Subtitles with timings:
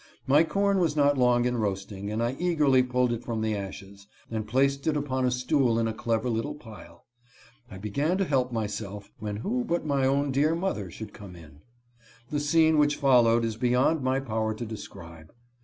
[0.25, 3.55] My corn was not long in roast ing, and I eagerly pulled it from the
[3.55, 7.05] ashes, and placed it upon a stool in a clever little pile.
[7.69, 11.35] I began to help my self, when who but my own dear mother should come
[11.35, 11.59] in.
[12.31, 15.31] The scene which followed is beyond my power to describe.